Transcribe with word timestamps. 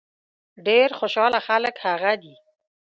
ډېر 0.67 0.89
خوشاله 0.99 1.39
خلک 1.47 1.75
هغه 1.85 2.13
دي. 2.21 2.35